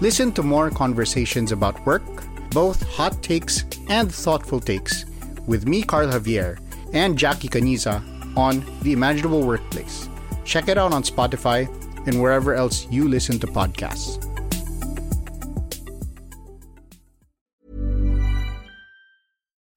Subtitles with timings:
[0.00, 2.06] Listen to more conversations about work,
[2.50, 5.04] both hot takes and thoughtful takes,
[5.48, 6.62] with me, Carl Javier,
[6.92, 7.98] and Jackie Caniza
[8.36, 10.08] on The Imaginable Workplace.
[10.44, 11.66] Check it out on Spotify
[12.06, 14.22] and wherever else you listen to podcasts.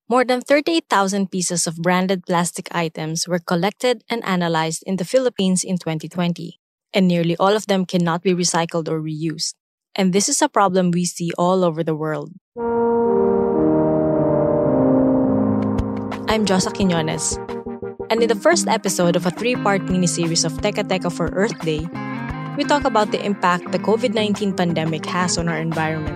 [0.08, 5.64] More than 38,000 pieces of branded plastic items were collected and analyzed in the Philippines
[5.64, 6.60] in 2020,
[6.94, 9.56] and nearly all of them cannot be recycled or reused.
[9.96, 12.32] And this is a problem we see all over the world.
[16.32, 17.36] I'm Josa Quinones,
[18.08, 21.60] and in the first episode of a three part miniseries of Teka Teka for Earth
[21.60, 21.84] Day,
[22.56, 26.16] we talk about the impact the COVID 19 pandemic has on our environment.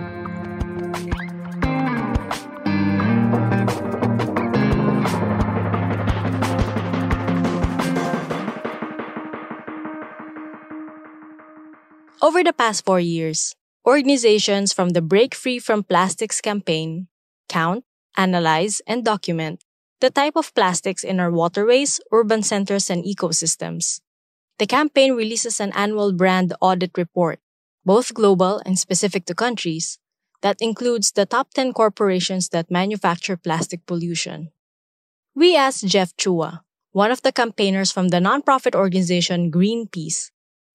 [12.24, 13.54] Over the past four years,
[13.86, 17.08] organizations from the Break Free from Plastics campaign
[17.48, 17.84] count,
[18.16, 19.62] analyze, and document
[20.00, 24.00] the type of plastics in our waterways, urban centers, and ecosystems.
[24.58, 27.40] The campaign releases an annual brand audit report,
[27.84, 29.98] both global and specific to countries,
[30.42, 34.50] that includes the top 10 corporations that manufacture plastic pollution.
[35.34, 36.60] We asked Jeff Chua,
[36.92, 40.30] one of the campaigners from the nonprofit organization Greenpeace,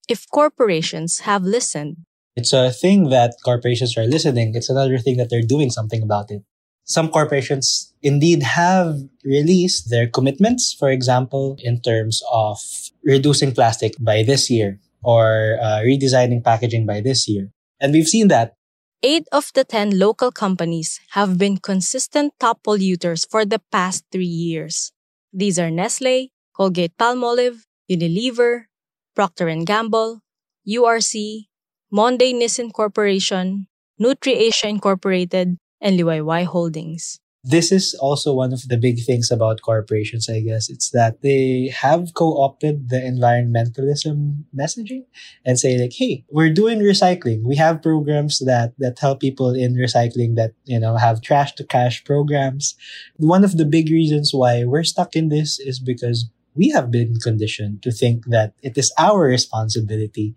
[0.07, 1.97] if corporations have listened.
[2.41, 4.55] It's a thing that corporations are listening.
[4.55, 6.41] It's another thing that they're doing something about it.
[6.85, 12.57] Some corporations indeed have released their commitments, for example, in terms of
[13.05, 17.53] reducing plastic by this year or uh, redesigning packaging by this year.
[17.79, 18.55] And we've seen that.
[19.03, 24.25] Eight of the 10 local companies have been consistent top polluters for the past three
[24.49, 24.93] years.
[25.31, 28.65] These are Nestle, Colgate Palmolive, Unilever,
[29.13, 30.21] Procter & Gamble,
[30.67, 31.50] URC,
[31.93, 33.67] Monde Nissin Corporation,
[33.99, 37.19] NutriAsia Incorporated, and Liwayway Holdings.
[37.43, 40.69] This is also one of the big things about corporations, I guess.
[40.69, 45.03] It's that they have co-opted the environmentalism messaging
[45.43, 47.43] and say like, hey, we're doing recycling.
[47.43, 51.65] We have programs that, that help people in recycling that, you know, have trash to
[51.65, 52.75] cash programs.
[53.17, 57.15] One of the big reasons why we're stuck in this is because we have been
[57.15, 60.35] conditioned to think that it is our responsibility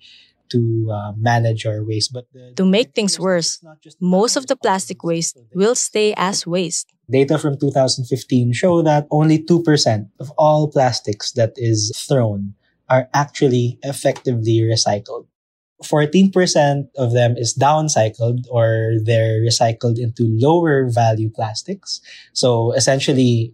[0.51, 2.13] to uh, manage our waste.
[2.13, 3.63] But the, to make things worse,
[4.01, 6.93] most of the plastic waste will stay as waste.
[7.11, 12.55] Data from 2015 show that only 2% of all plastics that is thrown
[12.89, 15.27] are actually effectively recycled.
[15.83, 22.01] 14% of them is downcycled or they're recycled into lower value plastics.
[22.33, 23.53] So essentially,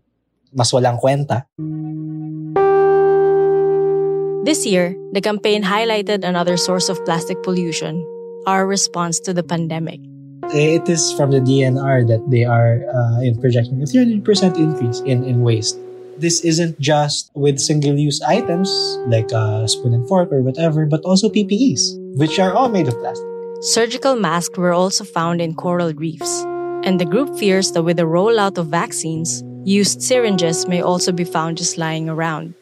[0.54, 1.46] mas walang kwenta.
[4.42, 8.00] This year, the campaign highlighted another source of plastic pollution
[8.46, 10.00] our response to the pandemic.
[10.56, 14.24] It is from the DNR that they are uh, projecting a 300%
[14.56, 15.78] increase in, in waste.
[16.16, 18.70] This isn't just with single use items
[19.12, 22.96] like a spoon and fork or whatever, but also PPEs, which are all made of
[22.96, 23.28] plastic.
[23.60, 26.44] Surgical masks were also found in coral reefs.
[26.80, 31.24] And the group fears that with the rollout of vaccines, used syringes may also be
[31.24, 32.54] found just lying around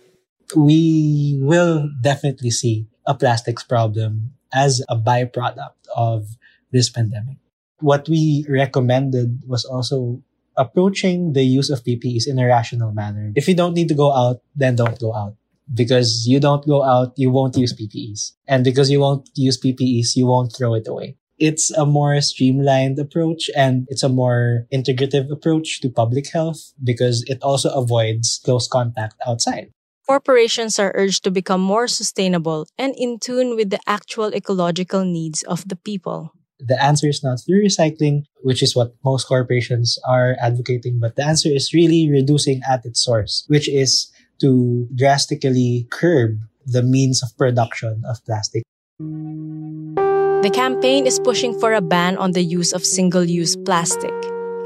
[0.57, 6.37] we will definitely see a plastics problem as a byproduct of
[6.73, 7.37] this pandemic.
[7.81, 10.23] What we recommended was also
[10.57, 13.33] approaching the use of PPEs in a rational manner.
[13.37, 15.37] If you don't need to go out, then don't go out.
[15.73, 18.33] Because you don't go out, you won't use PPEs.
[18.47, 21.17] And because you won't use PPEs, you won't throw it away.
[21.39, 27.23] It's a more streamlined approach and it's a more integrative approach to public health because
[27.29, 29.71] it also avoids close contact outside
[30.09, 35.43] corporations are urged to become more sustainable and in tune with the actual ecological needs
[35.45, 36.33] of the people.
[36.59, 41.25] The answer is not through recycling, which is what most corporations are advocating, but the
[41.25, 44.11] answer is really reducing at its source, which is
[44.41, 48.65] to drastically curb the means of production of plastic.
[48.99, 54.15] The campaign is pushing for a ban on the use of single use plastic,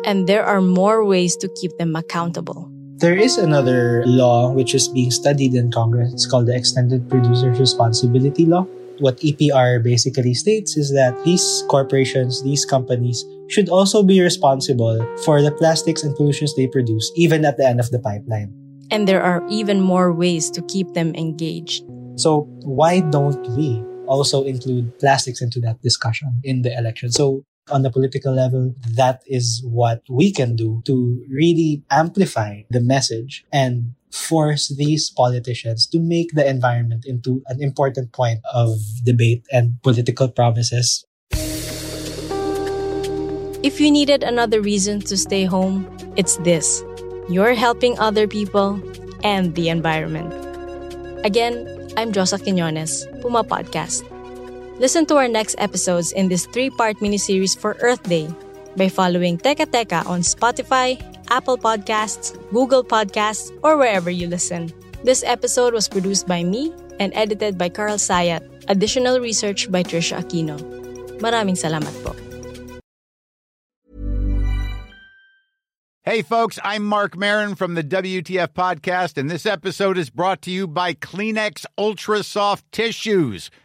[0.04, 2.71] and there are more ways to keep them accountable.
[3.02, 6.12] There is another law which is being studied in Congress.
[6.12, 8.62] It's called the Extended Producer's Responsibility Law,
[9.02, 15.43] what EPR basically states is that these corporations, these companies should also be responsible for
[15.43, 18.54] the plastics and pollutions they produce, even at the end of the pipeline.
[18.93, 21.82] And there are even more ways to keep them engaged.
[22.14, 27.10] So why don't we also include plastics into that discussion in the election?
[27.10, 32.81] So on the political level, that is what we can do to really amplify the
[32.81, 39.44] message and force these politicians to make the environment into an important point of debate
[39.53, 41.05] and political promises.
[43.62, 45.87] If you needed another reason to stay home,
[46.17, 46.82] it's this.
[47.29, 48.82] You're helping other people
[49.23, 50.35] and the environment.
[51.25, 54.03] Again, I'm Josa Quinones, Puma Podcast.
[54.82, 58.26] Listen to our next episodes in this three-part miniseries for Earth Day
[58.75, 60.99] by following Teka Teka on Spotify,
[61.31, 64.75] Apple Podcasts, Google Podcasts, or wherever you listen.
[65.05, 68.43] This episode was produced by me and edited by Carl Sayat.
[68.67, 70.58] Additional research by Trisha Aquino.
[71.23, 72.19] Maraming salamat po.
[76.02, 80.50] Hey, folks, I'm Marc Maron from the WTF Podcast, and this episode is brought to
[80.50, 83.46] you by Kleenex Ultra Soft Tissues,